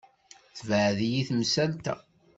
Tebɛed-iyi 0.57 1.21
temsalt-a. 1.29 1.95